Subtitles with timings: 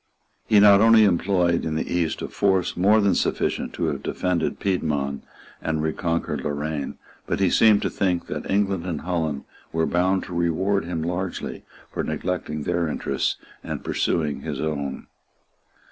[0.47, 4.59] He not only employed in the East a force more than sufficient to have defended
[4.59, 5.23] Piedmont
[5.61, 10.33] and reconquered Loraine; but he seemed to think that England and Holland were bound to
[10.33, 15.05] reward him largely for neglecting their interests and pursuing his own.